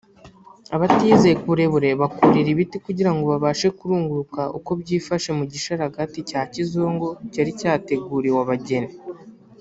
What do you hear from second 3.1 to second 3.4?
ngo